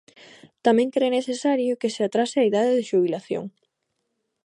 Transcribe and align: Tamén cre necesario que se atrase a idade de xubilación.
Tamén 0.65 0.89
cre 0.95 1.07
necesario 1.17 1.79
que 1.81 1.93
se 1.95 2.01
atrase 2.07 2.37
a 2.39 2.47
idade 2.49 2.71
de 2.77 2.87
xubilación. 2.89 3.43